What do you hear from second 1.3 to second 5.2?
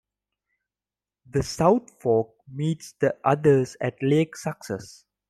South Fork meets the others at Lake Success.